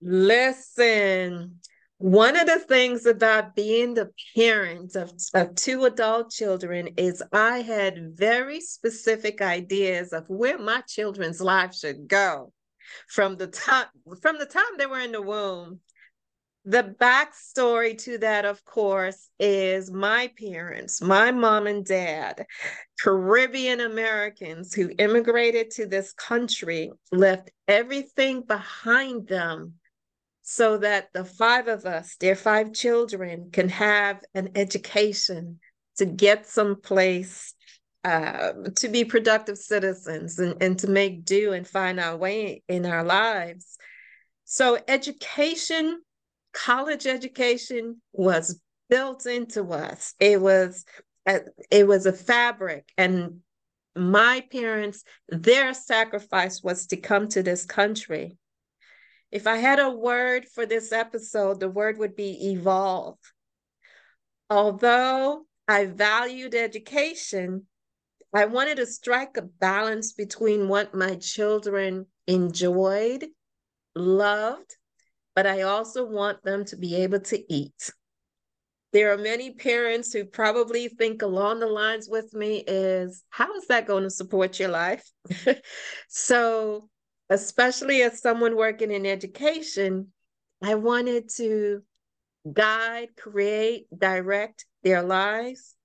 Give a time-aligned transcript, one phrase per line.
[0.00, 1.58] Listen,
[1.96, 7.58] one of the things about being the parent of, of two adult children is I
[7.62, 12.52] had very specific ideas of where my children's lives should go
[13.08, 13.86] from the time
[14.22, 15.80] from the time they were in the womb.
[16.64, 22.46] The backstory to that, of course, is my parents, my mom and dad,
[23.00, 29.74] Caribbean Americans who immigrated to this country, left everything behind them
[30.50, 35.60] so that the five of us, their five children, can have an education
[35.98, 37.52] to get someplace
[38.02, 42.86] uh, to be productive citizens and, and to make do and find our way in
[42.86, 43.76] our lives.
[44.46, 46.00] So, education,
[46.54, 50.14] college education was built into us.
[50.18, 50.86] It was
[51.26, 51.40] a,
[51.70, 53.40] it was a fabric and
[53.94, 58.38] my parents their sacrifice was to come to this country
[59.30, 63.18] if I had a word for this episode, the word would be evolve.
[64.50, 67.66] Although I valued education,
[68.34, 73.26] I wanted to strike a balance between what my children enjoyed,
[73.94, 74.76] loved,
[75.34, 77.90] but I also want them to be able to eat.
[78.92, 83.66] There are many parents who probably think along the lines with me is how is
[83.66, 85.04] that going to support your life?
[86.08, 86.88] so
[87.30, 90.12] especially as someone working in education,
[90.62, 91.82] I wanted to
[92.52, 95.76] guide, create, direct their lives.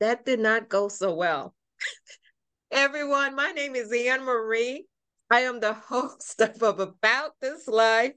[0.00, 1.54] That did not go so well.
[2.70, 4.86] Everyone, my name is Anne Marie.
[5.30, 8.14] I am the host of About This Life.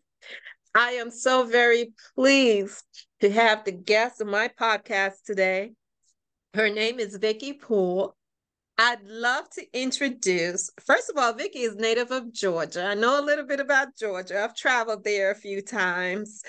[0.75, 2.83] I am so very pleased
[3.21, 5.73] to have the guest of my podcast today.
[6.55, 8.15] Her name is Vickie Poole.
[8.77, 12.85] I'd love to introduce, first of all, Vickie is native of Georgia.
[12.85, 14.43] I know a little bit about Georgia.
[14.43, 16.41] I've traveled there a few times.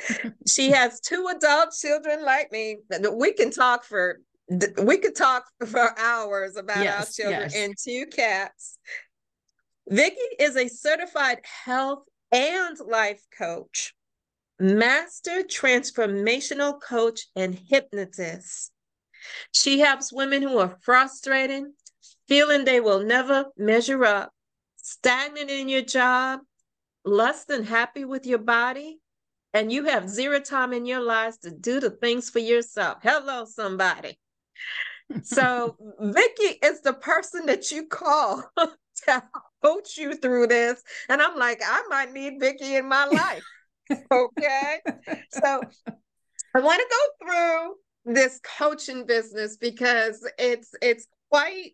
[0.48, 2.78] she has two adult children like me.
[3.12, 4.20] We can talk for
[4.82, 7.56] we could talk for hours about yes, our children yes.
[7.56, 8.78] and two cats.
[9.90, 13.94] Vickie is a certified health and life coach,
[14.58, 18.72] master transformational coach, and hypnotist.
[19.52, 21.64] She helps women who are frustrated,
[22.28, 24.32] feeling they will never measure up,
[24.76, 26.40] stagnant in your job,
[27.04, 28.98] less than happy with your body,
[29.52, 32.98] and you have zero time in your lives to do the things for yourself.
[33.02, 34.18] Hello, somebody.
[35.22, 39.22] so Vickie is the person that you call to
[39.62, 40.82] coach you through this.
[41.08, 43.44] And I'm like, I might need Vickie in my life.
[44.12, 44.80] okay.
[45.30, 45.60] so
[46.54, 47.74] I want to go through
[48.14, 51.72] this coaching business because it's it's quite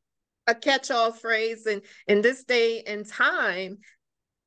[0.50, 3.78] a catch-all phrase and in this day and time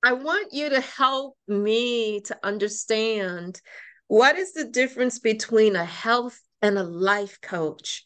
[0.04, 3.62] i want you to help me to understand
[4.08, 8.04] what is the difference between a health and a life coach.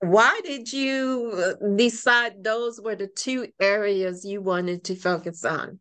[0.00, 5.80] Why did you uh, decide those were the two areas you wanted to focus on?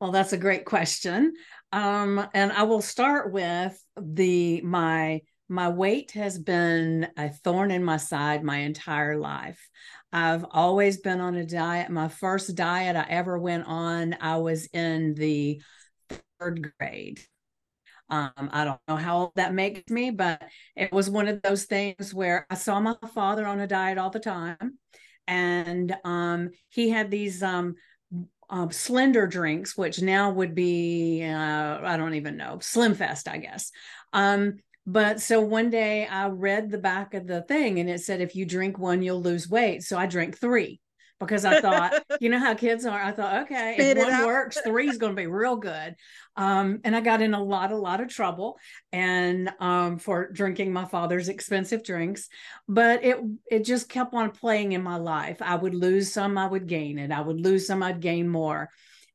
[0.00, 1.32] Well that's a great question.
[1.72, 7.84] Um, and i will start with the my my weight has been a thorn in
[7.84, 9.68] my side my entire life.
[10.14, 11.90] I've always been on a diet.
[11.90, 15.60] My first diet I ever went on, I was in the
[16.38, 17.20] third grade.
[18.08, 20.40] Um, I don't know how old that makes me, but
[20.76, 24.10] it was one of those things where I saw my father on a diet all
[24.10, 24.78] the time.
[25.26, 27.74] And um, he had these um,
[28.48, 33.38] uh, slender drinks, which now would be, uh, I don't even know, Slim Fast, I
[33.38, 33.72] guess.
[34.12, 38.20] Um, but so one day I read the back of the thing and it said,
[38.20, 39.82] if you drink one, you'll lose weight.
[39.82, 40.80] So I drank three
[41.18, 43.00] because I thought, you know how kids are.
[43.00, 45.94] I thought, okay, Spit if one works, three is going to be real good.
[46.36, 48.58] Um, and I got in a lot, a lot of trouble
[48.92, 52.28] and um, for drinking my father's expensive drinks.
[52.68, 53.18] But it
[53.50, 55.40] it just kept on playing in my life.
[55.40, 57.10] I would lose some, I would gain it.
[57.10, 58.68] I would lose some, I'd gain more.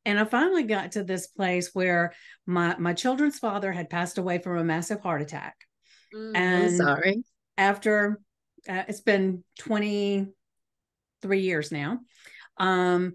[0.06, 2.14] And I finally got to this place where
[2.46, 5.56] my my children's father had passed away from a massive heart attack.
[6.14, 7.24] Mm, and I'm sorry.
[7.58, 8.22] After
[8.68, 12.00] uh, it's been 23 years now.
[12.58, 13.14] Um,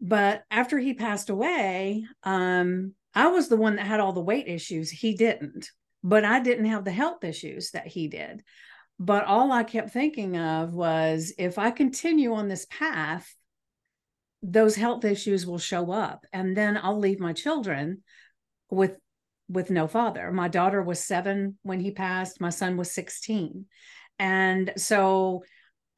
[0.00, 4.48] but after he passed away, um, I was the one that had all the weight
[4.48, 4.90] issues.
[4.90, 5.70] He didn't,
[6.02, 8.42] but I didn't have the health issues that he did.
[8.98, 13.34] But all I kept thinking of was if I continue on this path,
[14.42, 18.02] those health issues will show up and then I'll leave my children
[18.70, 18.96] with
[19.50, 20.30] with no father.
[20.30, 23.66] My daughter was 7 when he passed, my son was 16.
[24.18, 25.42] And so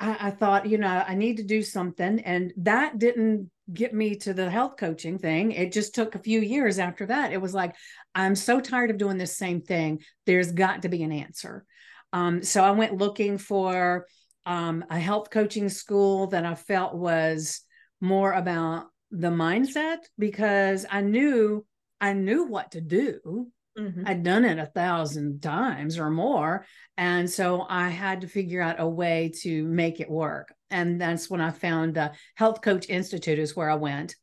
[0.00, 4.16] I, I thought, you know, I need to do something and that didn't get me
[4.16, 5.52] to the health coaching thing.
[5.52, 7.32] It just took a few years after that.
[7.32, 7.74] It was like,
[8.14, 10.00] I'm so tired of doing this same thing.
[10.26, 11.64] There's got to be an answer.
[12.12, 14.06] Um, so I went looking for
[14.44, 17.60] um, a health coaching school that I felt was
[18.00, 21.64] more about the mindset because I knew
[22.02, 23.46] I knew what to do.
[23.78, 24.02] Mm-hmm.
[24.04, 26.66] I'd done it a thousand times or more.
[26.98, 30.52] And so I had to figure out a way to make it work.
[30.68, 34.16] And that's when I found the Health Coach Institute, is where I went.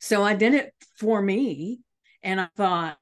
[0.00, 1.80] So I did it for me.
[2.22, 2.98] And I thought,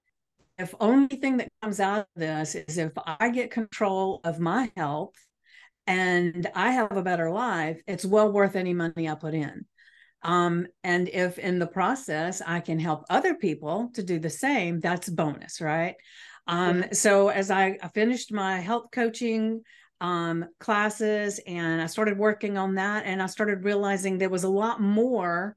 [0.56, 4.70] if only thing that comes out of this is if I get control of my
[4.76, 5.14] health
[5.86, 9.66] and I have a better life, it's well worth any money I put in.
[10.24, 14.80] Um, and if in the process I can help other people to do the same,
[14.80, 15.96] that's bonus, right?
[16.46, 16.92] Um, yeah.
[16.92, 19.62] So as I, I, finished my health coaching
[20.00, 24.48] um, classes and I started working on that, and I started realizing there was a
[24.48, 25.56] lot more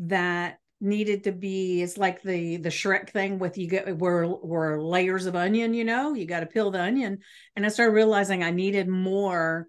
[0.00, 4.80] that needed to be it's like the the shrek thing with you get were were
[4.80, 7.18] layers of onion you know you got to peel the onion
[7.56, 9.66] and i started realizing i needed more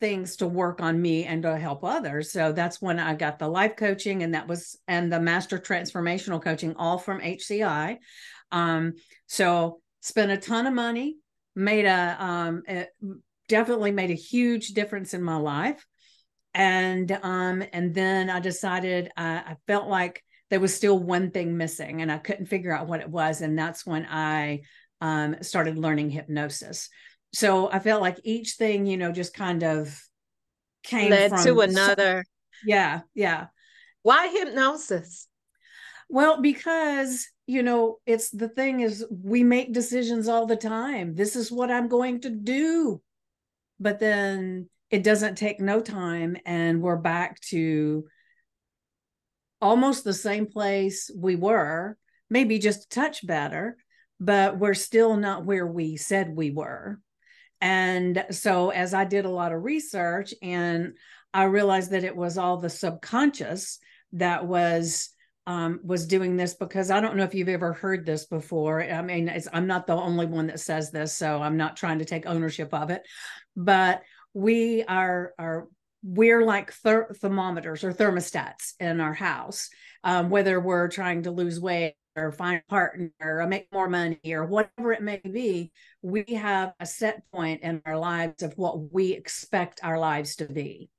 [0.00, 2.30] things to work on me and to help others.
[2.30, 6.42] So that's when I got the life coaching and that was and the master transformational
[6.42, 7.98] coaching all from HCI.
[8.52, 8.94] Um,
[9.26, 11.16] so spent a ton of money,
[11.54, 12.62] made a, um,
[13.48, 15.84] definitely made a huge difference in my life.
[16.54, 21.56] And um, and then I decided I, I felt like there was still one thing
[21.56, 23.42] missing and I couldn't figure out what it was.
[23.42, 24.62] And that's when I
[25.00, 26.88] um, started learning hypnosis
[27.32, 30.00] so I felt like each thing, you know, just kind of
[30.82, 32.24] came led to another.
[32.64, 33.46] yeah, yeah.
[34.02, 35.26] Why hypnosis?
[36.08, 41.14] Well, because you know, it's the thing is we make decisions all the time.
[41.14, 43.00] This is what I'm going to do.
[43.80, 48.04] But then it doesn't take no time and we're back to
[49.62, 51.96] almost the same place we were,
[52.28, 53.78] maybe just a touch better,
[54.20, 57.00] but we're still not where we said we were.
[57.60, 60.94] And so, as I did a lot of research, and
[61.34, 63.78] I realized that it was all the subconscious
[64.12, 65.10] that was
[65.46, 68.82] um, was doing this because I don't know if you've ever heard this before.
[68.82, 72.04] I mean, I'm not the only one that says this, so I'm not trying to
[72.04, 73.02] take ownership of it.
[73.56, 74.02] But
[74.34, 75.68] we are are
[76.02, 79.70] we're like ther- thermometers or thermostats in our house,
[80.04, 81.94] um, whether we're trying to lose weight
[82.26, 85.70] or find a partner or make more money or whatever it may be,
[86.02, 90.46] we have a set point in our lives of what we expect our lives to
[90.46, 90.90] be.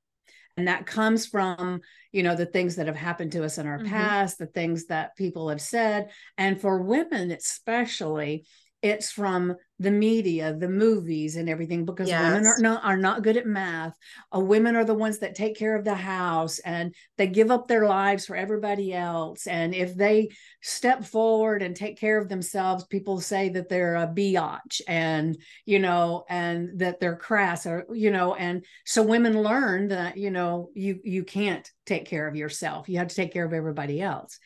[0.56, 1.80] And that comes from,
[2.12, 3.88] you know, the things that have happened to us in our mm-hmm.
[3.88, 6.10] past, the things that people have said.
[6.36, 8.46] And for women, especially,
[8.82, 12.22] it's from the media, the movies, and everything because yes.
[12.22, 13.96] women are not are not good at math.
[14.34, 17.66] Uh, women are the ones that take care of the house and they give up
[17.66, 19.46] their lives for everybody else.
[19.46, 20.30] And if they
[20.62, 25.36] step forward and take care of themselves, people say that they're a biatch and
[25.66, 30.30] you know, and that they're crass, or you know, and so women learn that you
[30.30, 32.88] know you you can't take care of yourself.
[32.88, 34.38] You have to take care of everybody else.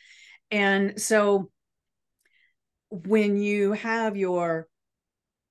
[0.51, 1.49] And so
[2.89, 4.67] when you have your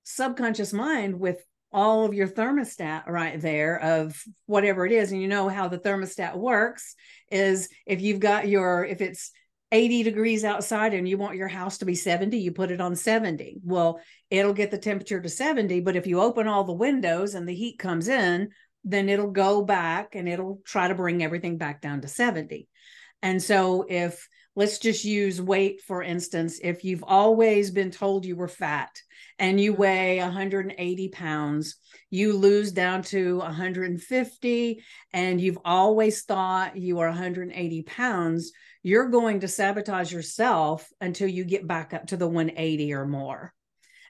[0.03, 5.27] subconscious mind with all of your thermostat right there of whatever it is and you
[5.27, 6.95] know how the thermostat works
[7.29, 9.31] is if you've got your if it's
[9.71, 12.95] 80 degrees outside and you want your house to be 70 you put it on
[12.95, 13.99] 70 well
[14.29, 17.55] it'll get the temperature to 70 but if you open all the windows and the
[17.55, 18.49] heat comes in
[18.85, 22.69] then it'll go back and it'll try to bring everything back down to 70
[23.21, 26.59] and so if let's just use weight for instance.
[26.63, 29.01] If you've always been told you were fat
[29.37, 31.75] and you weigh 180 pounds
[32.09, 38.51] you lose down to 150 and you've always thought you are 180 pounds
[38.85, 43.51] you're going to sabotage yourself until you get back up to the 180 or more.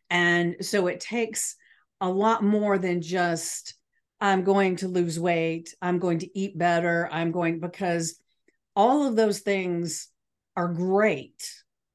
[0.10, 1.56] And so it takes
[2.02, 3.74] a lot more than just
[4.20, 5.74] i'm going to lose weight.
[5.82, 7.08] I'm going to eat better.
[7.10, 8.20] I'm going because
[8.76, 10.10] all of those things
[10.56, 11.50] are great.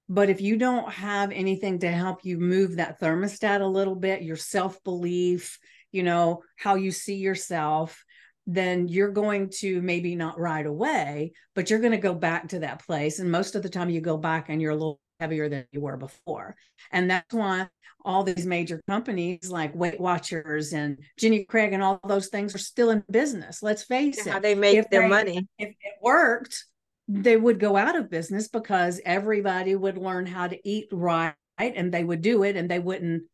[0.08, 4.22] But if you don't have anything to help you move that thermostat a little bit,
[4.22, 5.58] your self belief,
[5.92, 8.04] you know, how you see yourself,
[8.46, 12.60] then you're going to maybe not right away, but you're going to go back to
[12.60, 13.20] that place.
[13.20, 15.80] And most of the time, you go back and you're a little heavier than you
[15.80, 16.56] were before.
[16.90, 17.68] And that's why
[18.04, 22.58] all these major companies like Weight Watchers and Jenny Craig and all those things are
[22.58, 23.62] still in business.
[23.62, 24.30] Let's face it.
[24.32, 25.48] How they make if their they, money.
[25.58, 26.64] If it worked,
[27.12, 31.92] they would go out of business because everybody would learn how to eat right and
[31.92, 33.24] they would do it and they wouldn't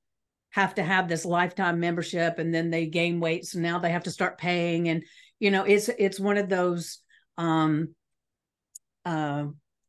[0.50, 3.44] have to have this lifetime membership and then they gain weight.
[3.44, 4.88] So now they have to start paying.
[4.88, 5.02] And
[5.38, 7.00] you know it's it's one of those
[7.36, 7.94] um
[9.04, 9.46] uh,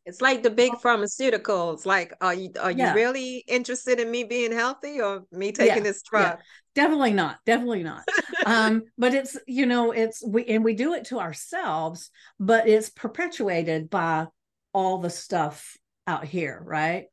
[0.08, 1.86] it's like the big pharmaceuticals.
[1.86, 2.94] Like, are you are you Yeah.
[2.94, 6.40] really interested in me being healthy or me taking Yeah, this drug?
[6.76, 8.04] definitely not definitely not
[8.46, 12.90] um but it's you know it's we and we do it to ourselves but it's
[12.90, 14.28] perpetuated by
[14.74, 17.06] all the stuff out here right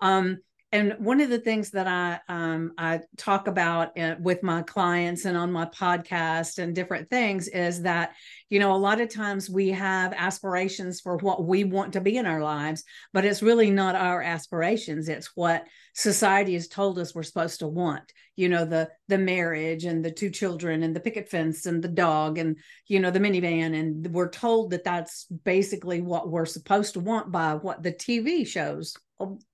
[0.00, 0.38] um
[0.74, 5.24] and one of the things that i um i talk about uh, with my clients
[5.24, 8.12] and on my podcast and different things is that
[8.50, 12.16] you know a lot of times we have aspirations for what we want to be
[12.16, 15.08] in our lives but it's really not our aspirations.
[15.08, 15.64] It's what
[15.94, 20.10] society has told us we're supposed to want you know the the marriage and the
[20.10, 22.56] two children and the picket fence and the dog and
[22.88, 23.78] you know the minivan.
[23.78, 28.46] And we're told that that's basically what we're supposed to want by what the tv
[28.46, 28.96] shows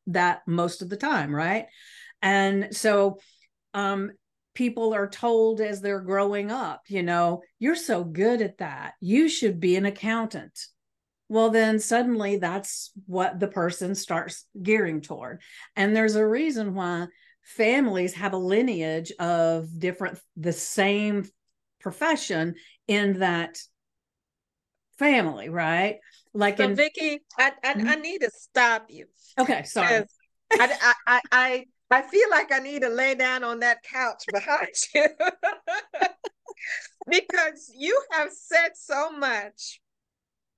[0.08, 1.66] that most of the time right?
[2.22, 3.18] And so
[3.74, 4.10] um
[4.54, 8.94] people are told as they're growing up you know you're so good at that.
[9.00, 10.58] You should be an accountant.
[11.28, 15.40] Well then suddenly that's what the person starts gearing toward.
[15.76, 17.06] And there's a reason why
[17.42, 21.28] families have a lineage of different the same
[21.80, 22.54] profession
[22.86, 23.58] in that
[25.00, 25.98] family right
[26.34, 28.02] like So, in Vickie, I, I I Mhm.
[28.02, 29.06] need to stop you.
[29.38, 30.04] okay sorry
[30.58, 34.24] I, I, I, I, I feel like I need to lay down on that couch
[34.30, 35.08] behind you
[37.08, 39.80] because you have said so much.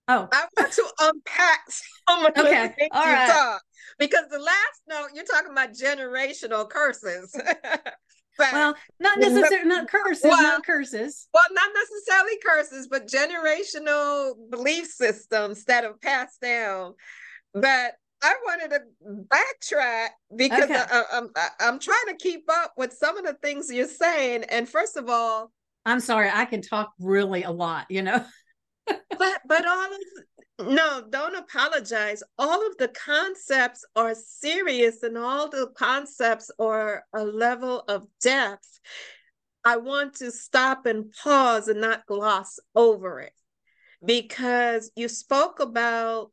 [0.09, 1.61] oh I want to unpack
[2.09, 3.27] of the Okay, things all you right.
[3.27, 3.63] talk
[3.99, 7.35] because the last note you're talking about generational curses.
[8.39, 14.35] But- well not necessarily not curses well- not curses well, not necessarily curses, but generational
[14.51, 16.95] belief systems that have passed down.
[17.55, 18.81] But I wanted to
[19.29, 20.75] backtrack because Okay.
[20.75, 24.45] I, am I'm, I'm trying to keep up with some of the things you're saying.
[24.45, 25.51] And first of all,
[25.85, 28.25] i'm sorry i can talk really a lot you know
[28.87, 30.01] but but all of
[30.59, 32.23] no, don't apologize.
[32.39, 38.81] All of the concepts are serious, and all the concepts are a level of depth.
[39.65, 43.33] I want to stop and pause and not gloss over it
[44.05, 46.33] because you spoke about,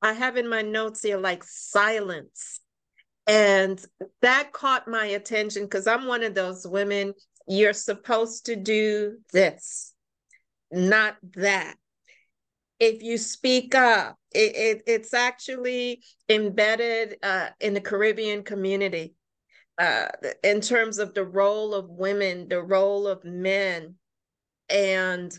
[0.00, 2.60] I have in my notes here like silence.
[3.26, 3.84] And
[4.22, 7.14] that caught my attention because I'm one of those women,
[7.46, 9.92] you're supposed to do this,
[10.70, 11.74] not that.
[12.80, 19.14] If you speak up, it, it it's actually embedded uh, in the Caribbean community
[19.78, 20.08] uh,
[20.42, 23.94] in terms of the role of women, the role of men.
[24.68, 25.36] And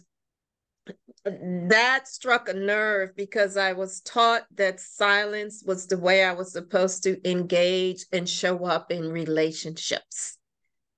[1.26, 6.54] that struck a nerve because I was taught that silence was the way I was
[6.54, 10.38] supposed to engage and show up in relationships.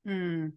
[0.06, 0.50] Hmm.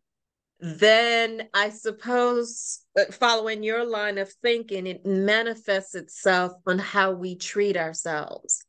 [0.67, 7.37] Then I suppose, uh, following your line of thinking, it manifests itself on how we
[7.37, 8.65] treat ourselves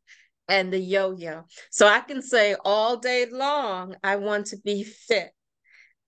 [0.50, 1.44] and the yo yo.
[1.72, 5.32] So I can say all day long, I want to be fit,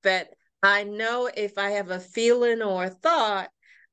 [0.03, 0.27] but
[0.61, 3.49] I know if I have a feeling or a thought,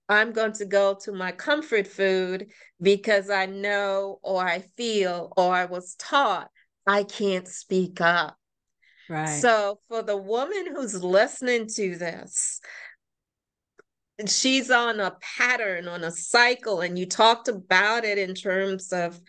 [0.09, 2.49] I'm going to go to my comfort food
[2.83, 6.51] because I know or I feel or I was taught
[6.89, 8.37] I can't speak up.
[9.09, 12.61] Right So for the woman who's listening to this,
[14.27, 19.21] she's on a pattern, on a cycle, and you talked about it in terms of,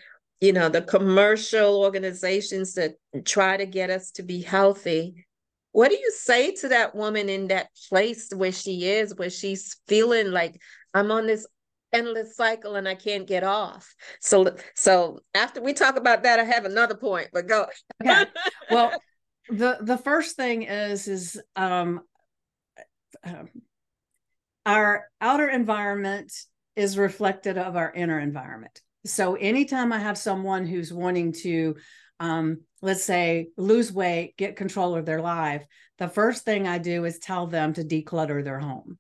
[0.41, 5.25] you know, the commercial organizations that try to get us to be healthy.
[5.71, 9.77] What do you say to that woman in that place where she is, where she's
[9.87, 10.59] feeling like
[10.93, 11.45] I'm on this
[11.91, 13.93] endless cycle and I can't get off?
[14.21, 17.65] So, so after we talk about that, I have another point, but go.
[18.01, 18.25] okay
[18.69, 18.93] well
[19.49, 22.01] the the first thing is is um,
[23.23, 23.49] um
[24.65, 26.33] our outer environment
[26.75, 28.81] is reflected of our inner environment.
[29.05, 31.75] So anytime i have someone who's wanting to
[32.19, 35.65] um, let's say lose weight get control of their life
[35.97, 38.97] the first thing i do is tell them to declutter their home.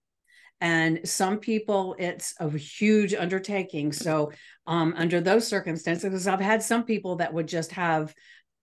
[0.61, 3.91] And some people it's a huge undertaking.
[3.91, 4.31] So
[4.67, 8.13] um, under those circumstances i've had some people that would just have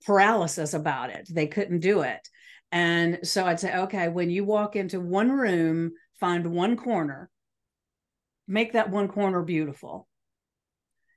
[0.05, 2.29] paralysis about it they couldn't do it
[2.71, 7.31] and so i'd say okay when you walk into one room find one corner
[8.49, 10.09] make that one corner beautiful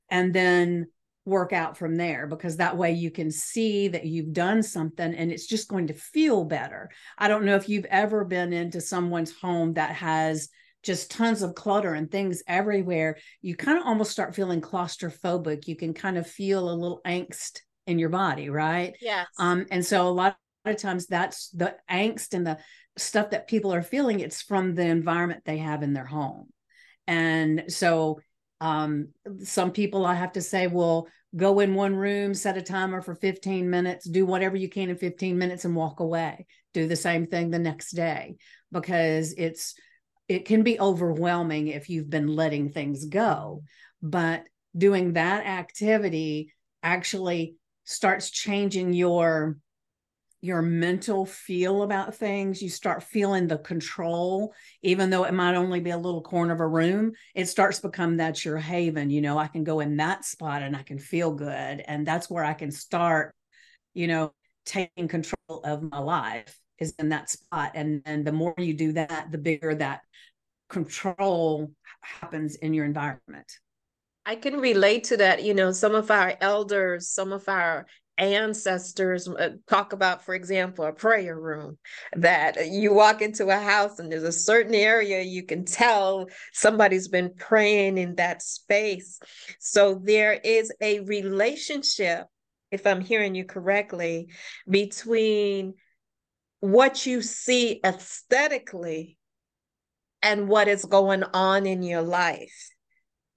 [0.09, 0.87] and then
[1.25, 5.31] work out from there because that way you can see that you've done something and
[5.31, 6.89] it's just going to feel better.
[7.17, 10.49] I don't know if you've ever been into someone's home that has
[10.83, 13.17] just tons of clutter and things everywhere.
[13.41, 15.67] You kind of almost start feeling claustrophobic.
[15.67, 18.95] You can kind of feel a little angst in your body, right?
[19.01, 19.27] Yes.
[19.39, 22.57] Um, and so a lot of times that's the angst and the
[22.97, 26.47] stuff that people are feeling, it's from the environment they have in their home.
[27.07, 28.19] And so
[28.61, 29.09] Um,
[29.43, 33.13] some people I have to say will go in one room, set a timer for
[33.13, 36.45] 15 minutes, do whatever you can in 15 minutes and walk away.
[36.73, 38.37] Do the same thing the next day
[38.71, 39.75] because it's
[40.29, 43.61] it can be overwhelming if you've been letting things go.
[44.01, 44.43] But
[44.75, 49.57] doing that activity actually starts changing your
[50.41, 52.61] your mental feel about things.
[52.61, 56.59] You start feeling the control even though it might only be a little corner of
[56.59, 59.09] a room it starts to become that's your haven.
[59.09, 61.83] You know i can go in that spot and i can feel good.
[61.87, 63.33] And that's where i can start
[63.93, 64.33] you know
[64.65, 67.71] taking control of my life is in that spot.
[67.75, 70.01] And and the more you do that the bigger that
[70.69, 73.51] control happens in your environment
[74.25, 75.43] I can relate to that.
[75.43, 77.85] You know, some of our elders, some of our
[78.17, 81.77] ancestors uh, talk about, for example, a prayer room
[82.15, 87.07] that you walk into a house and there's a certain area you can tell somebody's
[87.07, 89.19] been praying in that space.
[89.59, 92.25] So there is a relationship,
[92.71, 94.29] if I'm hearing you correctly,
[94.67, 95.75] between
[96.61, 99.17] what you see aesthetically
[100.21, 102.74] and what is going on in your life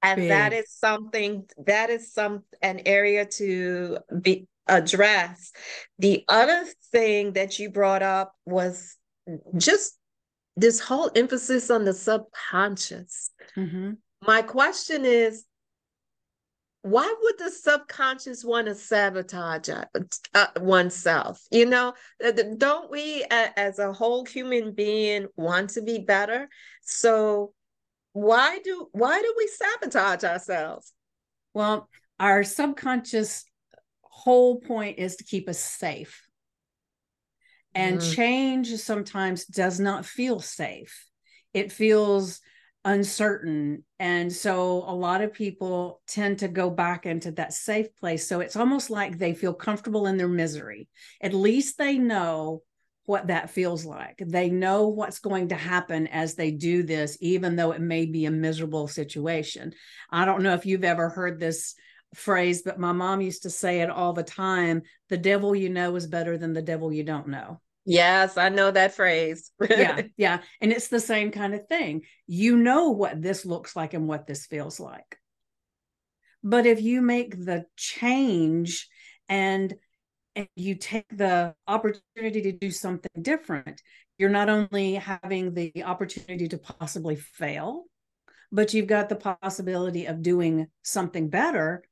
[0.02, 0.28] and Big.
[0.30, 5.50] that is something that is some an area to be address
[5.98, 8.96] the other thing that you brought up was
[9.56, 9.96] just
[10.56, 13.92] this whole emphasis on the subconscious mm-hmm.
[14.26, 15.44] my question is
[16.82, 19.84] why would the subconscious want to sabotage uh,
[20.34, 21.94] uh oneself you know
[22.58, 26.48] don't we as a whole human being want to be better
[26.82, 27.52] so
[28.12, 30.92] why do why do we sabotage ourselves?
[31.54, 31.88] Well
[32.20, 33.44] our subconscious
[34.02, 36.26] whole point is to keep us safe.
[37.74, 38.14] And mm.
[38.14, 41.06] change sometimes does not feel safe.
[41.54, 42.40] It feels
[42.84, 43.84] uncertain.
[43.98, 48.26] And so a lot of people tend to go back into that safe place.
[48.26, 50.88] So it's almost like they feel comfortable in their misery.
[51.20, 52.62] At least they know
[53.08, 54.22] what that feels like.
[54.24, 58.26] They know what's going to happen as they do this, even though it may be
[58.26, 59.72] a miserable situation.
[60.10, 61.74] I don't know if you've ever heard this
[62.14, 65.96] phrase, but my mom used to say it all the time the devil you know
[65.96, 67.60] is better than the devil you don't know.
[67.86, 69.50] Yes, I know that phrase.
[69.70, 70.40] yeah, yeah.
[70.60, 72.02] And it's the same kind of thing.
[72.26, 75.18] You know what this looks like and what this feels like.
[76.44, 78.86] But if you make the change
[79.30, 79.74] and
[80.38, 83.82] and you take the opportunity to do something different,
[84.18, 87.86] you're not only having the opportunity to possibly fail,
[88.52, 91.82] but you've got the possibility of doing something better.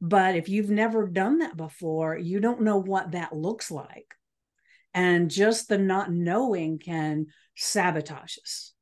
[0.00, 4.14] But if you've never done that before, you don't know what that looks like.
[4.94, 8.72] And just the not knowing can sabotage us.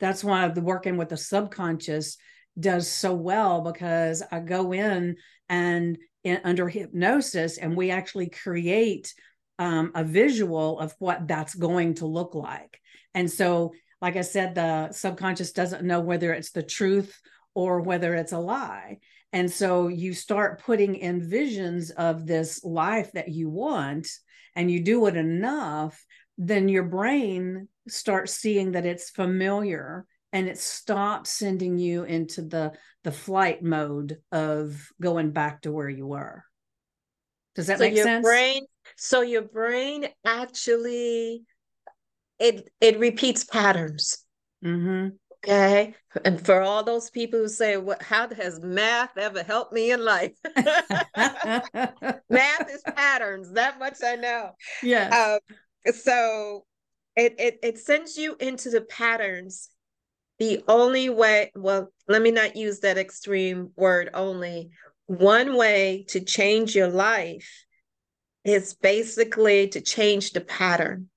[0.00, 2.18] That's why the working with the subconscious
[2.58, 5.16] does so well because I go in
[5.48, 9.14] and in, under hypnosis and we actually create
[9.58, 12.80] um, a visual of what that's going to look like.
[13.14, 17.18] And so, like I said, the subconscious doesn't know whether it's the truth
[17.54, 18.98] or whether it's a lie.
[19.32, 24.08] And so you start putting in visions of this life that you want,
[24.54, 26.04] and you do it enough,
[26.38, 32.72] then your brain starts seeing that it's familiar and it stops sending you into the
[33.04, 36.44] the flight mode of going back to where you were.
[37.54, 38.26] Does that so make your sense?
[38.26, 41.42] brain so your brain actually
[42.38, 44.18] it it repeats patterns.
[44.64, 45.14] Mm-hmm.
[45.44, 45.94] okay?
[46.24, 50.04] And for all those people who say what how has math ever helped me in
[50.04, 50.36] life?
[51.16, 54.50] Math is patterns that much i know.
[54.82, 55.38] Yeah
[55.88, 56.64] um, so
[57.16, 59.70] it, it it sends you into the patterns
[60.38, 64.70] the only way, well, let me not use that extreme word only.
[65.06, 67.64] One way to change your life
[68.44, 71.08] is basically to change the pattern.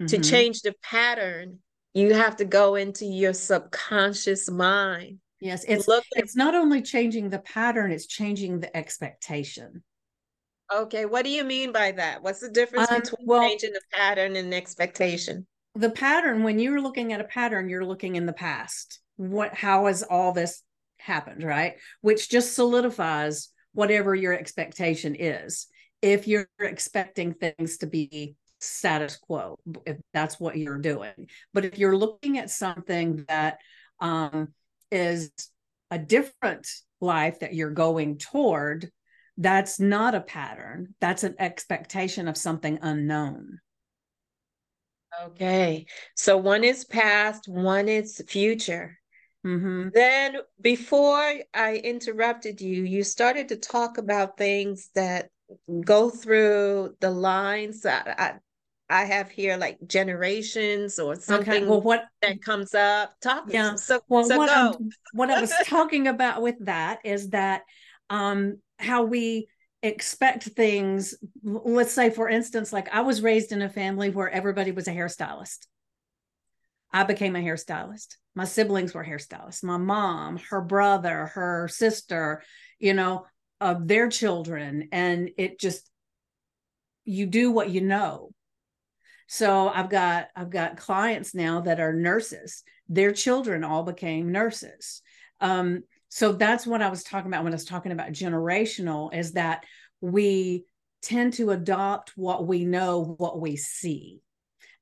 [0.00, 0.06] Mm-hmm.
[0.06, 1.58] To change the pattern,
[1.94, 5.18] you have to go into your subconscious mind.
[5.40, 9.82] Yes, it's Look at, it's not only changing the pattern, it's changing the expectation.
[10.72, 12.22] Okay, what do you mean by that?
[12.22, 15.46] What's the difference um, between well, changing the pattern and expectation?
[15.74, 19.00] The pattern when you're looking at a pattern you're looking in the past.
[19.16, 20.62] What how has all this
[20.98, 21.74] happened right?
[22.00, 25.66] Which just solidifies whatever your expectation is
[26.02, 31.28] if you're expecting things to be status quo if that's what you're doing.
[31.52, 33.58] But if you're looking at something that
[34.00, 34.48] um,
[34.90, 35.32] is
[35.90, 36.68] a different
[37.00, 38.90] life that you're going toward
[39.38, 40.94] that's not a pattern.
[41.00, 43.60] That's an expectation of something unknown
[45.24, 45.86] Okay.
[46.16, 48.98] So one is past, one is future.
[49.46, 49.88] Mm-hmm.
[49.92, 55.30] Then, before I interrupted you, you started to talk about things that
[55.84, 57.84] go through the lines.
[57.84, 58.34] I,
[58.88, 61.66] I have here like generations or something okay.
[61.66, 63.18] well, what, that comes up.
[63.20, 63.46] Talk.
[63.48, 63.74] Yeah.
[63.74, 64.76] So, well, so what,
[65.12, 67.62] what I was talking about with that is that
[68.10, 69.48] um, how we
[69.82, 71.14] expect things.
[71.42, 74.92] Let's say, for instance, like I was raised in a family where everybody was a
[74.92, 75.66] hairstylist.
[76.92, 78.16] I became a hairstylist.
[78.34, 79.64] My siblings were hairstylists.
[79.64, 82.42] My mom, her brother, her sister,
[82.78, 83.26] you know,
[83.60, 84.88] of their children.
[84.92, 85.88] And it just,
[87.04, 88.30] you do what you know.
[89.26, 92.62] So I've got I've got clients now that are nurses.
[92.88, 95.00] Their children all became nurses.
[95.40, 95.84] Um,
[96.14, 99.64] so that's what I was talking about when I was talking about generational is that
[100.02, 100.66] we
[101.00, 104.20] tend to adopt what we know, what we see.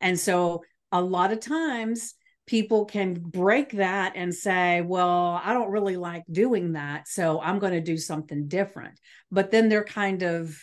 [0.00, 2.16] And so a lot of times
[2.48, 7.06] people can break that and say, well, I don't really like doing that.
[7.06, 8.98] So I'm going to do something different.
[9.30, 10.60] But then they're kind of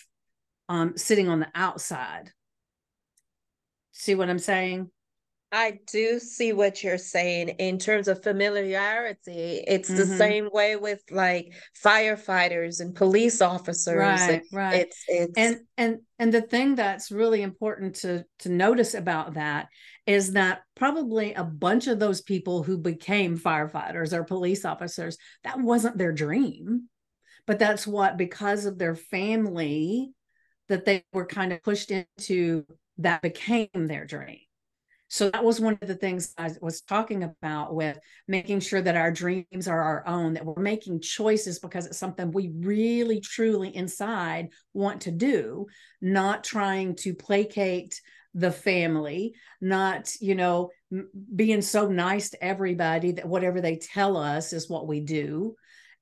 [0.68, 2.30] um, sitting on the outside.
[3.94, 4.92] See what I'm saying?
[5.52, 9.64] I do see what you're saying in terms of familiarity.
[9.66, 9.98] It's mm-hmm.
[9.98, 13.96] the same way with like firefighters and police officers.
[13.98, 14.76] Right, right.
[14.82, 19.68] It's it's and and and the thing that's really important to to notice about that
[20.06, 25.60] is that probably a bunch of those people who became firefighters or police officers, that
[25.60, 26.90] wasn't their dream.
[27.46, 30.12] But that's what because of their family
[30.68, 32.66] that they were kind of pushed into
[32.98, 34.40] that became their dream
[35.10, 38.98] so that was one of the things I was talking about with making sure that
[38.98, 43.74] our dreams are our own, that we're making choices because it's something we really, truly
[43.74, 45.68] inside want to do,
[46.02, 48.02] not trying to placate
[48.34, 50.70] the family, not, you know,
[51.36, 55.56] being so nice to everybody that whatever they tell us is what we do.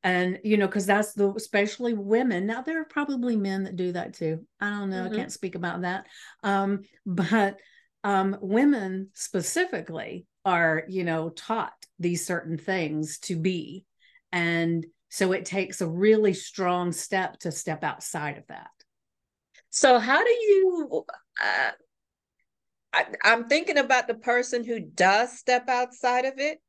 [0.04, 2.46] And, you know, because that's the, especially women.
[2.46, 4.46] Now, there are probably men that do that too.
[4.60, 5.04] I don't know.
[5.04, 5.14] Mm-hmm.
[5.14, 6.08] I can't speak about that.
[6.44, 7.60] Um, but,
[8.06, 13.84] um, women specifically are you know taught these certain things to be.
[14.32, 18.70] And so it takes a really strong step to step outside of that.
[19.72, 21.04] So how do you
[21.42, 21.72] uh,
[22.94, 26.60] I, i'm thinking about the person who does step outside of it.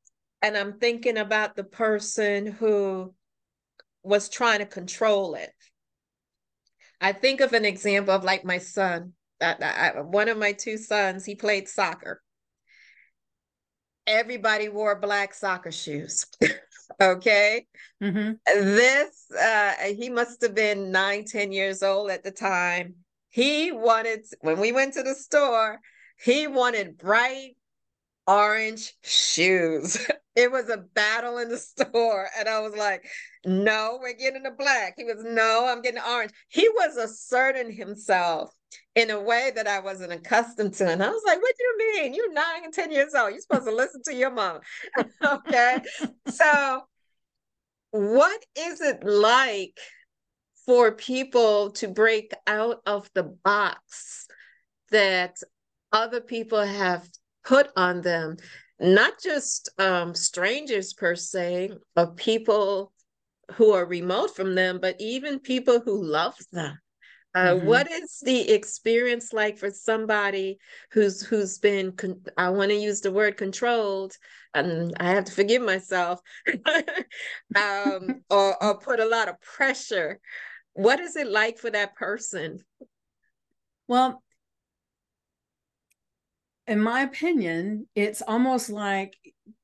[0.40, 3.12] And i'm thinking about the person who
[4.02, 5.52] was trying to control it.
[6.98, 10.78] I think of an example of like my son I, I, one of my two
[10.78, 12.22] sons, he played soccer.
[14.06, 16.26] Everybody wore black soccer shoes.
[17.00, 17.66] okay.
[18.02, 18.32] Mm-hmm.
[18.46, 22.94] This, uh, he must have been nine, ten years old at the time.
[23.28, 25.80] He wanted, when we went to the store,
[26.18, 27.56] he wanted bright
[28.26, 29.98] orange shoes.
[30.36, 32.28] it was a battle in the store.
[32.38, 33.04] And I was like,
[33.44, 34.94] no, we're getting the black.
[34.96, 36.32] He was, no, I'm getting orange.
[36.48, 38.55] He was asserting himself
[38.96, 40.88] in a way that I wasn't accustomed to.
[40.88, 42.14] And I was like, what do you mean?
[42.14, 43.30] You're nine and 10 years old.
[43.30, 44.60] You're supposed to listen to your mom.
[45.24, 45.78] okay.
[46.28, 46.82] so,
[47.90, 49.78] what is it like
[50.64, 54.26] for people to break out of the box
[54.90, 55.36] that
[55.92, 57.06] other people have
[57.44, 58.36] put on them?
[58.80, 62.92] Not just um, strangers per se, but people
[63.52, 66.78] who are remote from them, but even people who love them
[67.36, 67.66] uh, mm-hmm.
[67.66, 70.58] what is the experience like for somebody
[70.90, 74.14] who's who's been con- I want to use the word controlled
[74.54, 76.20] and I have to forgive myself
[77.54, 80.18] um, or, or put a lot of pressure
[80.72, 82.60] what is it like for that person
[83.86, 84.22] well
[86.66, 89.14] in my opinion it's almost like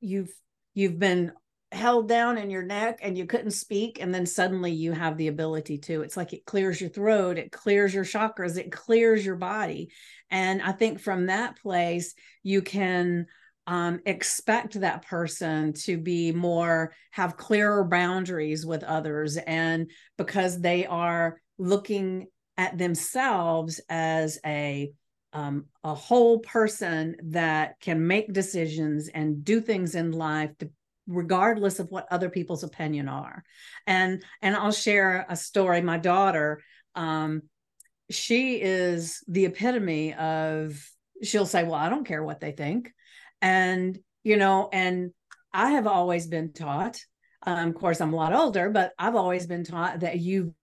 [0.01, 0.33] you've
[0.75, 1.33] you've been
[1.73, 5.29] held down in your neck and you couldn't speak and then suddenly you have the
[5.29, 9.37] ability to it's like it clears your throat it clears your chakras it clears your
[9.37, 9.91] body.
[10.31, 13.27] And i think from that place you can
[13.67, 19.37] um, expect that person to be more have clearer boundaries with others.
[19.37, 24.93] And because they are looking at themselves as a
[25.35, 30.69] um, a whole person that can make decisions and do things in life to
[31.07, 33.45] regardless of what other people's opinion are.
[33.87, 35.81] And and i'll share a story.
[35.81, 36.61] My daughter
[36.95, 37.43] um
[38.11, 40.79] she is the epitome of
[41.23, 42.93] she'll say well i don't care what they think.
[43.41, 45.13] And you know and
[45.53, 46.99] i have always been taught
[47.45, 50.55] um, of course i'm a lot older but i've always been taught that you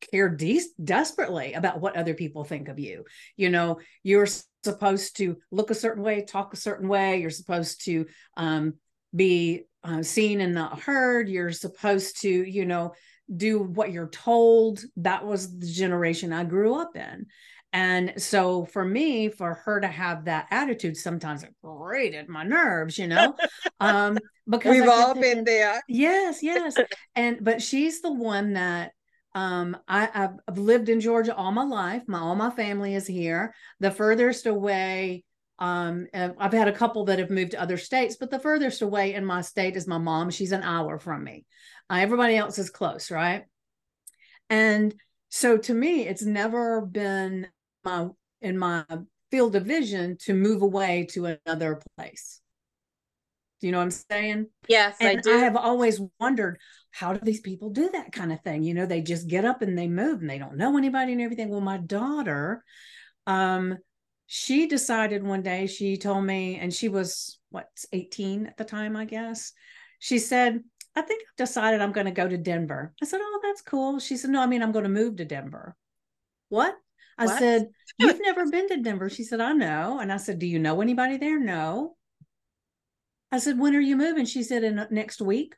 [0.00, 3.04] care de- desperately about what other people think of you.
[3.36, 4.28] You know you're
[4.64, 7.20] supposed to look a certain way talk a certain way.
[7.20, 8.74] You're supposed to um,
[9.14, 11.28] be uh, seen and not heard.
[11.28, 12.92] You're supposed to, you know,
[13.34, 14.80] do what you're told.
[14.96, 17.26] That was the generation I grew up in.
[17.72, 22.98] And so for me, for her to have that attitude, sometimes it grated my nerves,
[22.98, 23.36] you know,
[23.80, 25.80] um, because we've all thinking, been there.
[25.88, 26.76] Yes, yes.
[27.14, 28.92] and but she's the one that
[29.36, 32.02] um, I, I've lived in Georgia all my life.
[32.08, 33.54] My all my family is here.
[33.78, 35.22] The furthest away,
[35.60, 39.14] um, I've had a couple that have moved to other states, but the furthest away
[39.14, 40.30] in my state is my mom.
[40.30, 41.44] She's an hour from me.
[41.90, 43.44] Uh, everybody else is close, right?
[44.48, 44.94] And
[45.28, 47.46] so to me, it's never been
[47.84, 48.08] my
[48.40, 48.84] in my
[49.30, 52.40] field of vision to move away to another place.
[53.60, 54.46] Do you know what I'm saying?
[54.66, 55.30] Yes, and I do.
[55.30, 56.58] I have always wondered
[56.90, 58.62] how do these people do that kind of thing?
[58.62, 61.20] You know, they just get up and they move and they don't know anybody and
[61.20, 61.50] everything.
[61.50, 62.64] Well, my daughter,
[63.26, 63.76] um,
[64.32, 68.94] she decided one day, she told me, and she was what, 18 at the time,
[68.94, 69.52] I guess.
[69.98, 70.62] She said,
[70.94, 72.94] I think I've decided I'm going to go to Denver.
[73.02, 73.98] I said, Oh, that's cool.
[73.98, 75.74] She said, No, I mean, I'm going to move to Denver.
[76.48, 76.76] What?
[77.18, 77.40] I what?
[77.40, 79.10] said, You've never been to Denver.
[79.10, 79.98] She said, I know.
[79.98, 81.40] And I said, Do you know anybody there?
[81.40, 81.96] No.
[83.32, 84.26] I said, When are you moving?
[84.26, 85.56] She said, In uh, next week.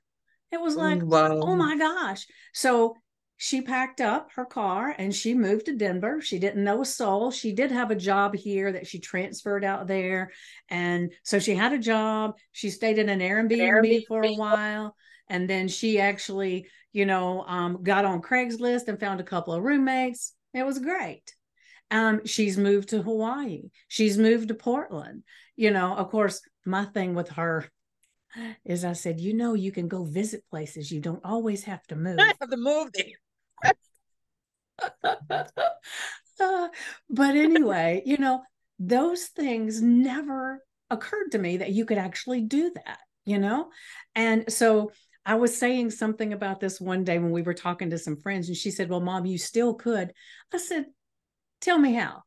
[0.50, 1.40] It was like, mm, wow.
[1.42, 2.26] oh my gosh.
[2.54, 2.96] So
[3.44, 6.20] she packed up her car and she moved to Denver.
[6.20, 7.32] She didn't know a soul.
[7.32, 10.30] She did have a job here that she transferred out there.
[10.68, 12.36] And so she had a job.
[12.52, 14.06] She stayed in an Airbnb, Airbnb.
[14.06, 14.94] for a while.
[15.28, 19.64] And then she actually, you know, um, got on Craigslist and found a couple of
[19.64, 20.34] roommates.
[20.54, 21.34] It was great.
[21.90, 23.70] Um, she's moved to Hawaii.
[23.88, 25.24] She's moved to Portland.
[25.56, 27.68] You know, of course, my thing with her
[28.64, 30.92] is I said, you know, you can go visit places.
[30.92, 32.18] You don't always have to move.
[32.20, 33.06] I have to move there.
[36.40, 36.68] Uh,
[37.10, 38.42] but anyway, you know,
[38.78, 43.70] those things never occurred to me that you could actually do that, you know?
[44.14, 44.92] And so
[45.24, 48.48] I was saying something about this one day when we were talking to some friends,
[48.48, 50.12] and she said, Well, mom, you still could.
[50.52, 50.86] I said,
[51.60, 52.22] Tell me how.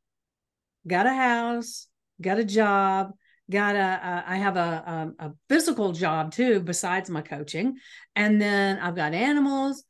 [0.88, 1.88] Got a house,
[2.21, 3.12] got a job,
[3.50, 7.78] got a, a I have a, a, a physical job too, besides my coaching.
[8.15, 9.84] And then I've got animals.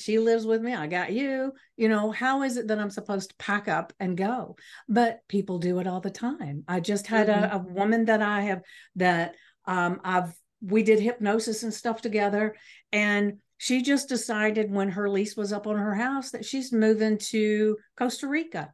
[0.00, 0.74] She lives with me.
[0.74, 1.52] I got you.
[1.76, 4.56] You know, how is it that I'm supposed to pack up and go?
[4.88, 6.64] But people do it all the time.
[6.66, 7.44] I just had mm-hmm.
[7.44, 8.62] a, a woman that I have
[8.96, 9.34] that
[9.66, 12.54] um, I've we did hypnosis and stuff together
[12.92, 17.18] and she just decided when her lease was up on her house that she's moving
[17.18, 18.72] to Costa Rica.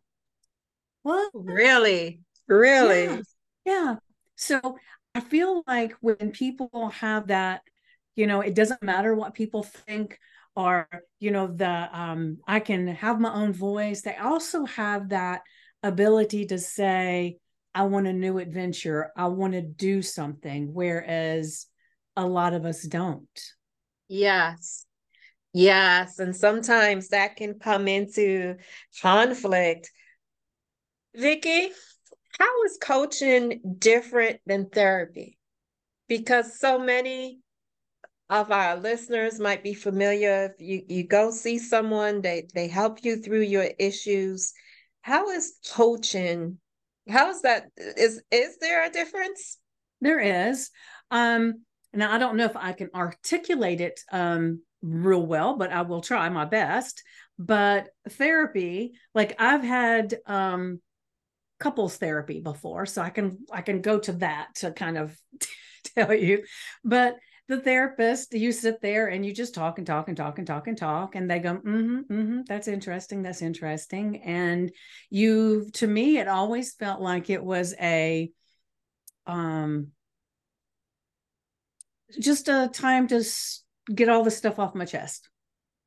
[1.03, 1.31] What?
[1.35, 2.21] Really?
[2.47, 3.05] Really?
[3.05, 3.21] Yeah.
[3.65, 3.97] yeah.
[4.37, 4.79] So
[5.13, 7.63] I feel like when people have that,
[8.15, 10.21] you know, it doesn't matter what people think
[10.57, 10.89] or,
[11.21, 14.03] you know, the um I can have my own voice.
[14.03, 15.43] They also have that
[15.83, 17.37] ability to say,
[17.75, 19.13] I want a new adventure.
[19.17, 20.73] I want to do something.
[20.73, 21.67] Whereas
[22.17, 23.41] a lot of us don't.
[24.09, 24.87] Yes.
[25.53, 26.19] Yes.
[26.19, 28.57] And sometimes that can come into
[29.03, 29.91] conflict.
[31.17, 31.69] Vickie,
[32.39, 35.39] how is coaching different than therapy?
[36.09, 37.41] Because so many
[38.29, 40.55] of our listeners might be familiar.
[40.55, 44.53] If you, you go see someone, they, they help you through your issues.
[45.03, 46.59] How is coaching?
[47.09, 47.67] How is that?
[47.77, 49.59] Is is there a difference?
[50.01, 50.71] There is.
[51.11, 51.63] Um,
[51.93, 56.01] now, I don't know if I can articulate it um, real well, but I will
[56.01, 57.03] try my best.
[57.39, 60.81] But therapy, like I've had um,
[61.61, 65.17] couples therapy before, so I can I can go to that to kind of
[65.95, 66.45] tell you.
[66.85, 67.17] But
[67.49, 70.67] the therapist, you sit there and you just talk and talk and talk and talk
[70.67, 74.23] and talk, and they go, mm-hmm, mm-hmm, that's interesting, that's interesting.
[74.23, 74.73] And
[75.11, 78.31] you, to me, it always felt like it was a
[79.27, 79.89] um
[82.21, 83.25] just a time to
[83.93, 85.29] get all the stuff off my chest.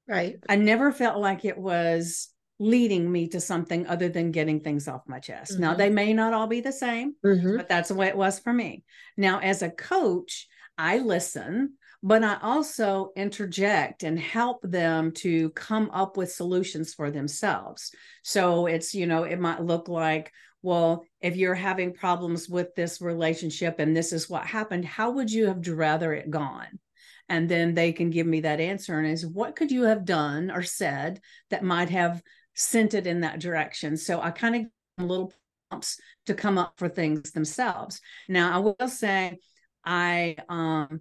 [0.08, 0.38] Right.
[0.48, 5.08] I never felt like it was leading me to something other than getting things off
[5.08, 5.54] my chest.
[5.54, 5.62] Mm-hmm.
[5.62, 7.58] Now, they may not all be the same, mm-hmm.
[7.58, 8.84] but that's the way it was for me.
[9.16, 10.48] Now, as a coach,
[10.80, 17.12] I listen, but I also interject and help them to come up with solutions for
[17.12, 17.92] themselves.
[18.24, 23.02] So it's, you know, it might look like, well, if you're having problems with this
[23.02, 26.80] relationship and this is what happened, how would you have rather it gone?
[27.28, 30.50] And then they can give me that answer and is what could you have done
[30.50, 32.24] or said that might have
[32.56, 33.98] sent it in that direction?
[33.98, 35.34] So I kind of little
[35.70, 38.00] prompts to come up for things themselves.
[38.30, 39.40] Now I will say
[39.86, 41.00] I um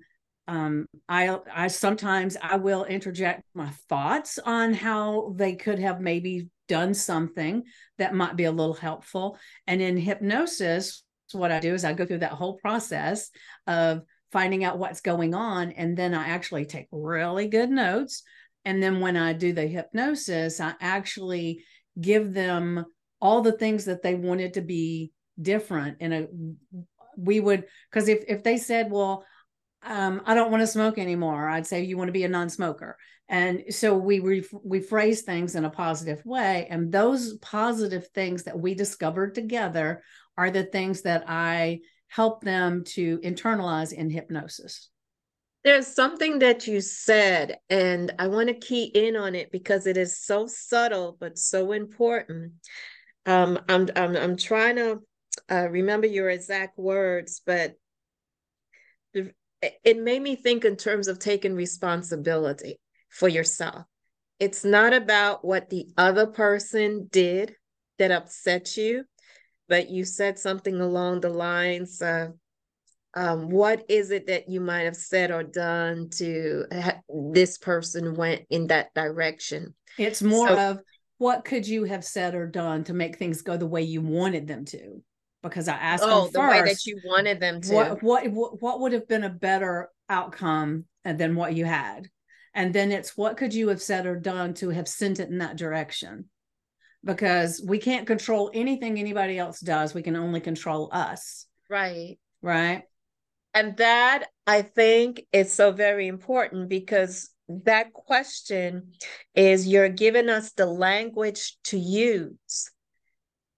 [0.49, 6.49] um, I I sometimes I will interject my thoughts on how they could have maybe
[6.69, 7.65] done something
[7.99, 9.39] that might be a little helpful.
[9.67, 13.31] And in hypnosis, what I do is I go through that whole process
[13.67, 15.73] of finding out what's going on.
[15.73, 18.23] And then I actually take really good notes.
[18.65, 21.65] And then when I do the hypnosis, I actually
[22.01, 22.85] give them
[23.21, 26.27] all the things that they wanted to be different in a
[27.19, 29.25] we would because if if they said well
[29.83, 31.49] um, I don't want to smoke anymore.
[31.49, 32.97] I'd say you want to be a non-smoker.
[33.29, 38.45] And so we re- we phrase things in a positive way, and those positive things
[38.45, 40.03] that we discovered together
[40.37, 44.89] are the things that I help them to internalize in hypnosis.
[45.63, 49.99] There's something that you said, and I want to key in on it because it
[49.99, 52.53] is so subtle but so important.
[53.27, 55.03] Um, I'm I'm I'm trying to
[55.51, 57.75] uh, remember your exact words, but
[59.85, 63.85] it made me think in terms of taking responsibility for yourself.
[64.39, 67.55] It's not about what the other person did
[67.99, 69.05] that upset you,
[69.69, 72.35] but you said something along the lines of,
[73.15, 77.01] um, what is it that you might have said or done to ha-
[77.33, 79.75] this person went in that direction?
[79.97, 80.81] It's more so, of
[81.17, 84.47] what could you have said or done to make things go the way you wanted
[84.47, 85.03] them to?
[85.43, 87.75] Because I asked oh, them the first, way that you wanted them to.
[87.75, 92.09] What, what what would have been a better outcome uh, than what you had?
[92.55, 95.39] And then it's what could you have said or done to have sent it in
[95.39, 96.27] that direction?
[97.05, 99.95] Because we can't control anything anybody else does.
[99.95, 101.47] We can only control us.
[101.71, 102.19] Right.
[102.43, 102.83] Right.
[103.55, 108.93] And that I think is so very important because that question
[109.35, 112.71] is you're giving us the language to use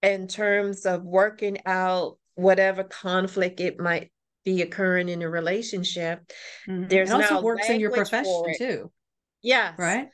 [0.03, 4.11] in terms of working out whatever conflict it might
[4.45, 6.31] be occurring in a relationship.
[6.69, 6.89] Mm-hmm.
[6.89, 8.91] There's it also works in your profession too.
[9.43, 9.79] Yes.
[9.79, 10.09] Right.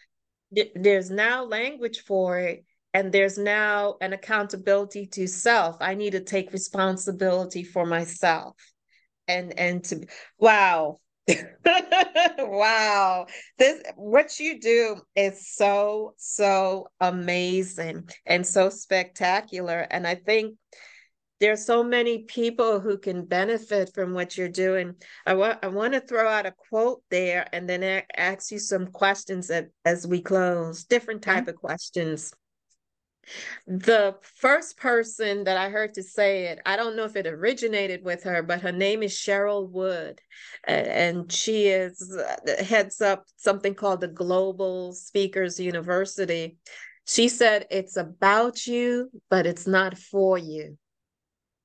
[0.75, 2.65] There's now language for it.
[2.95, 5.77] And there's now an accountability to self.
[5.81, 8.57] I need to take responsibility for myself.
[9.29, 10.07] And and to
[10.39, 10.97] wow,
[12.39, 13.27] wow.
[13.59, 20.57] This what you do is so so amazing and so spectacular and I think
[21.41, 24.95] there's so many people who can benefit from what you're doing.
[25.27, 28.87] I want I want to throw out a quote there and then ask you some
[28.87, 31.51] questions that, as we close, different type mm-hmm.
[31.51, 32.33] of questions.
[33.67, 38.05] The first person that I heard to say it, I don't know if it originated
[38.05, 40.21] with her, but her name is Cheryl Wood.
[40.65, 46.57] And she is uh, heads up something called the Global Speakers University.
[47.07, 50.77] She said, It's about you, but it's not for you.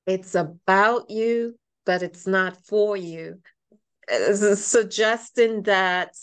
[0.06, 3.40] It's about you, but it's not for you.
[4.10, 6.16] Suggesting that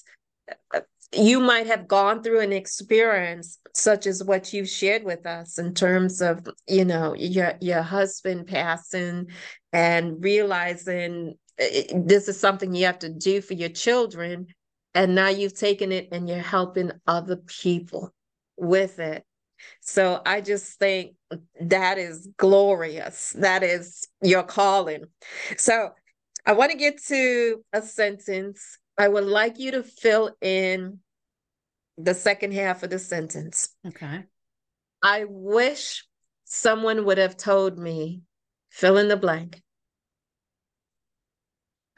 [0.73, 0.81] uh,
[1.13, 5.73] you might have gone through an experience such as what you've shared with us in
[5.73, 9.27] terms of you know your your husband passing
[9.73, 14.47] and realizing eh, eh, this is something you have to do for your children.
[14.95, 18.11] And now you've taken it and you're helping other people
[18.57, 19.23] with it.
[19.81, 21.15] So i just think
[21.61, 23.31] that is glorious.
[23.37, 25.05] That is your calling.
[25.57, 25.91] So
[26.45, 30.99] i want to get to a sentence I would like you to fill in
[31.97, 33.69] the second half of the sentence.
[33.87, 34.25] Okay.
[35.01, 36.05] I wish
[36.43, 38.23] someone would have told me,
[38.69, 39.61] fill in the blank.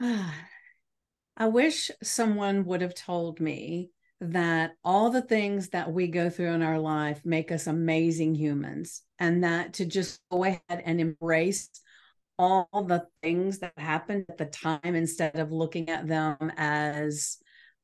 [0.00, 6.52] I wish someone would have told me that all the things that we go through
[6.52, 11.68] in our life make us amazing humans, and that to just go ahead and embrace
[12.42, 17.38] all the things that happened at the time instead of looking at them as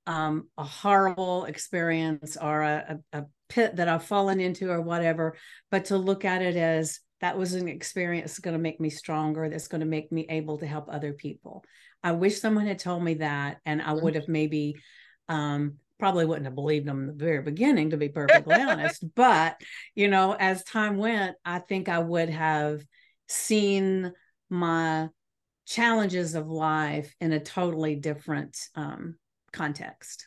[0.07, 5.37] um, a horrible experience or a, a, a pit that I've fallen into or whatever,
[5.71, 8.91] but to look at it as that was an experience that's going to make me
[8.91, 11.65] stronger, that's going to make me able to help other people.
[12.03, 14.77] I wish someone had told me that, and I would have maybe
[15.29, 19.05] um, probably wouldn't have believed them in the very beginning, to be perfectly honest.
[19.15, 19.61] But,
[19.95, 22.83] you know, as time went, I think I would have
[23.29, 24.13] seen
[24.51, 25.09] my
[25.67, 29.17] challenges of life in a totally different um,
[29.53, 30.27] context.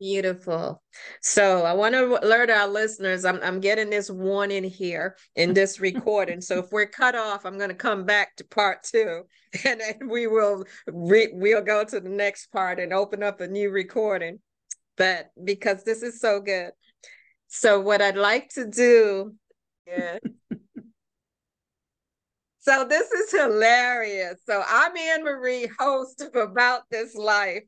[0.00, 0.82] Beautiful.
[1.22, 3.24] So I want to alert our listeners.
[3.24, 6.40] I'm I'm getting this warning here in this recording.
[6.40, 9.22] so if we're cut off, I'm going to come back to part two,
[9.64, 13.46] and then we will re- we'll go to the next part and open up a
[13.46, 14.40] new recording.
[14.96, 16.72] But because this is so good,
[17.46, 19.34] so what I'd like to do,
[19.86, 20.18] yeah.
[22.64, 24.40] So this is hilarious.
[24.46, 27.64] So I'm Anne Marie, host of About This Life.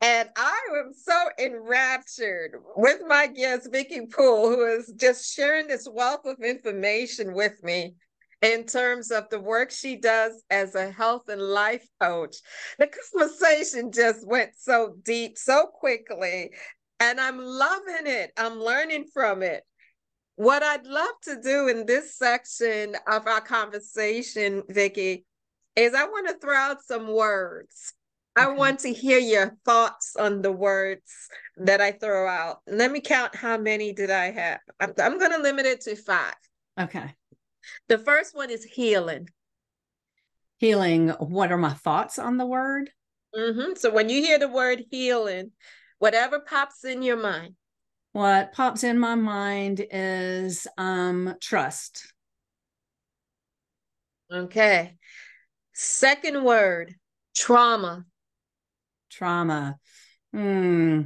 [0.00, 5.86] And I am so enraptured with my guest, Vickie Poole, who is just sharing this
[5.90, 7.94] wealth of information with me.
[8.42, 12.36] in terms of the work she does as a health and life coach.
[12.78, 16.50] The conversation just went so deep so quickly,
[17.00, 18.32] and I'm loving it.
[18.38, 19.62] I'm learning from it.
[20.40, 25.24] What I'd love to do in this section of our conversation, Vickie,
[25.76, 27.92] is I want to throw out some words.
[28.38, 28.46] Okay.
[28.46, 31.28] I want to hear your thoughts on the words
[31.58, 32.60] that I throw out.
[32.66, 34.60] Let me count how many did I have.
[34.80, 36.32] I'm, I'm going to limit it to five.
[36.80, 37.14] Okay.
[37.88, 39.28] The first one is healing.
[40.56, 41.10] Healing.
[41.10, 42.88] What are my thoughts on the word?
[43.36, 43.74] Mm-hmm.
[43.76, 45.50] So when you hear the word healing,
[45.98, 47.56] whatever pops in your mind.
[48.12, 52.12] What pops in my mind is um, trust.
[54.32, 54.96] Okay.
[55.72, 56.94] Second word,
[57.36, 58.04] trauma.
[59.10, 59.76] Trauma.
[60.32, 61.02] Hmm.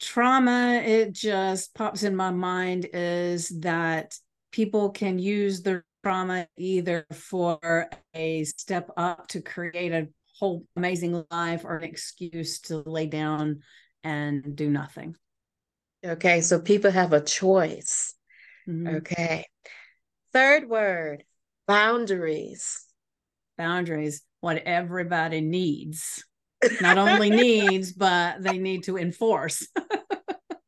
[0.00, 4.14] Trauma, it just pops in my mind is that
[4.50, 11.24] people can use their trauma either for a step up to create a whole amazing
[11.30, 13.60] life or an excuse to lay down
[14.02, 15.16] and do nothing.
[16.04, 18.14] Okay, so people have a choice.
[18.68, 18.96] Mm-hmm.
[18.96, 19.46] Okay.
[20.32, 21.24] Third word
[21.66, 22.84] boundaries.
[23.58, 26.24] Boundaries, what everybody needs.
[26.80, 29.66] Not only needs, but they need to enforce.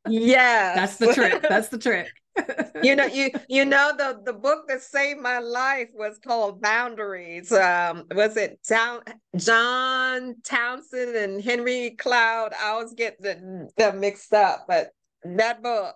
[0.08, 0.74] yeah.
[0.74, 1.42] That's the trick.
[1.42, 2.08] That's the trick
[2.82, 7.52] you know, you you know the the book that saved my life was called Boundaries.
[7.52, 9.00] Um, was it Town
[9.36, 12.52] John Townsend and Henry Cloud?
[12.60, 14.90] I always get the, the mixed up, but
[15.24, 15.94] that book.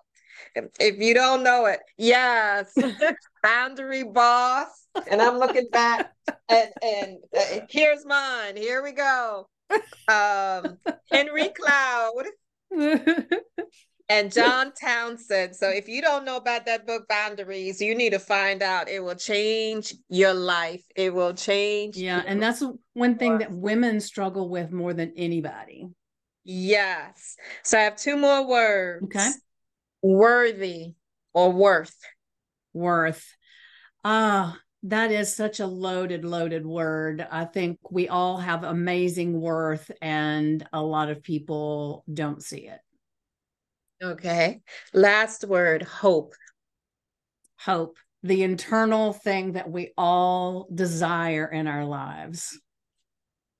[0.79, 2.73] If, you don't know it, yes,
[3.43, 4.87] Boundary Boss.
[5.09, 6.11] And I'm looking back,
[6.49, 8.55] and and uh, here's mine.
[8.55, 9.47] Here we go.
[10.07, 10.77] Um,
[11.11, 12.23] Henry Cloud
[14.09, 15.55] and John Townsend.
[15.55, 18.89] So if you don't know about that book, Boundaries, you need to find out.
[18.89, 20.83] It will change your life.
[20.95, 21.97] It will change.
[21.97, 22.23] Yeah.
[22.25, 22.63] And that's
[22.93, 25.87] one thing that women struggle with more than anybody.
[26.49, 27.35] Yes.
[27.63, 29.03] So I have two more words.
[29.03, 29.31] Okay.
[30.01, 30.93] Worthy
[31.33, 31.95] or worth.
[32.73, 33.35] Worth.
[34.05, 37.27] Ah, uh, that is such a loaded, loaded word.
[37.29, 42.79] I think we all have amazing worth, and a lot of people don't see it.
[44.01, 44.61] Okay.
[44.93, 46.33] Last word hope.
[47.59, 52.57] Hope, the internal thing that we all desire in our lives.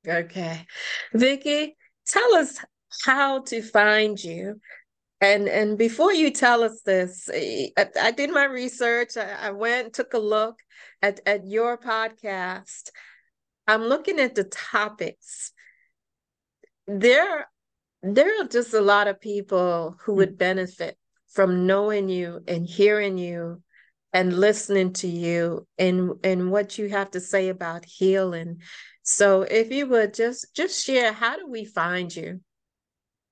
[0.07, 0.65] Okay.
[1.13, 1.71] Vickie,
[2.05, 2.59] tell us
[3.05, 4.59] how to find you.
[5.19, 9.17] And and before you tell us this, I, I did my research.
[9.17, 10.59] I, I went took a look
[11.01, 12.89] at, at your podcast.
[13.67, 15.51] I'm looking at the topics.
[16.85, 17.47] There
[18.03, 20.38] there are just a lot of people who would mm.
[20.38, 23.61] benefit from knowing you and hearing you
[24.13, 28.61] and listening to you and and what you have to say about healing
[29.03, 32.39] so if you would just just share how do we find you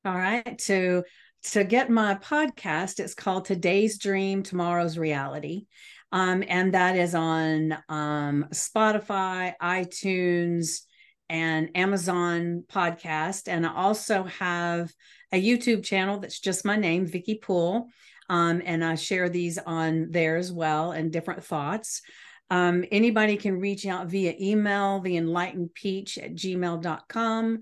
[0.06, 1.04] all right to
[1.44, 5.66] to get my podcast it's called today's dream tomorrow's reality
[6.12, 10.82] um, and that is on um, spotify itunes
[11.30, 13.48] and Amazon podcast.
[13.48, 14.92] And I also have
[15.32, 17.88] a YouTube channel that's just my name, Vickie Poole.
[18.30, 22.02] Um, and I share these on there as well and different thoughts.
[22.50, 27.60] Um, anybody can reach out via email, the enlightened peach at gmail.com.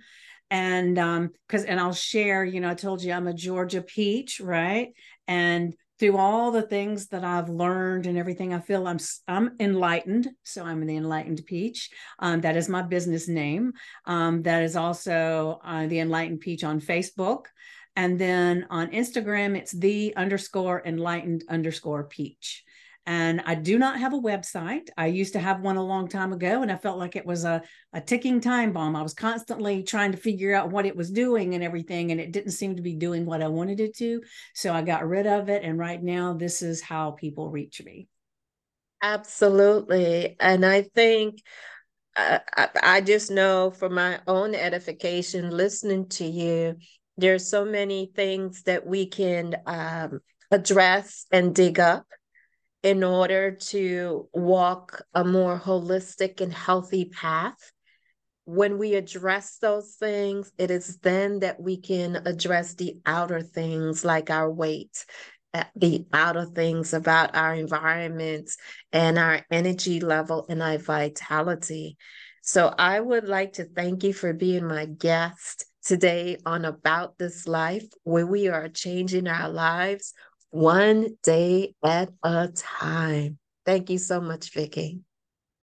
[0.53, 4.39] And um, because and I'll share, you know, I told you I'm a Georgia peach,
[4.39, 4.93] right?
[5.27, 10.29] And through all the things that I've learned and everything, I feel I'm I'm enlightened.
[10.43, 11.89] So I'm the enlightened peach.
[12.19, 13.73] Um, that is my business name.
[14.05, 17.45] Um, that is also uh, the enlightened peach on Facebook,
[17.95, 22.63] and then on Instagram it's the underscore enlightened underscore peach.
[23.05, 24.87] And I do not have a website.
[24.97, 27.43] I used to have one a long time ago, and I felt like it was
[27.43, 28.95] a, a ticking time bomb.
[28.95, 32.31] I was constantly trying to figure out what it was doing and everything, and it
[32.31, 34.21] didn't seem to be doing what I wanted it to.
[34.53, 35.63] So I got rid of it.
[35.63, 38.07] And right now, this is how people reach me.
[39.01, 40.37] Absolutely.
[40.39, 41.41] And I think
[42.15, 46.77] uh, I, I just know for my own edification, listening to you,
[47.17, 52.05] there's so many things that we can um, address and dig up
[52.83, 57.57] in order to walk a more holistic and healthy path.
[58.45, 64.03] When we address those things, it is then that we can address the outer things
[64.03, 65.05] like our weight,
[65.53, 68.57] uh, the outer things about our environments
[68.91, 71.97] and our energy level and our vitality.
[72.41, 77.47] So I would like to thank you for being my guest today on About This
[77.47, 80.13] Life, where we are changing our lives
[80.53, 83.39] one day at a time.
[83.65, 84.99] Thank you so much, Vickie.